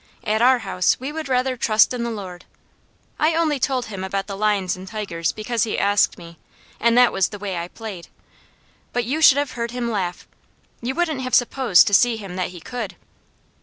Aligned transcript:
At 0.23 0.41
our 0.41 0.57
house 0.65 0.99
we 0.99 1.11
would 1.11 1.29
rather 1.29 1.55
trust 1.55 1.93
in 1.93 2.01
the 2.01 2.09
Lord. 2.09 2.45
I 3.19 3.35
only 3.35 3.59
told 3.59 3.85
him 3.85 4.03
about 4.03 4.25
the 4.25 4.35
lions 4.35 4.75
and 4.75 4.87
tigers 4.87 5.31
because 5.31 5.63
he 5.63 5.77
asked 5.77 6.17
me, 6.17 6.39
and 6.79 6.97
that 6.97 7.13
was 7.13 7.27
the 7.27 7.37
way 7.37 7.55
I 7.57 7.67
played. 7.67 8.07
But 8.93 9.05
you 9.05 9.21
should 9.21 9.37
have 9.37 9.51
heard 9.51 9.69
him 9.69 9.91
laugh. 9.91 10.27
You 10.81 10.95
wouldn't 10.95 11.21
have 11.21 11.35
supposed 11.35 11.85
to 11.85 11.93
see 11.93 12.17
him 12.17 12.35
that 12.35 12.49
he 12.49 12.59
could. 12.59 12.95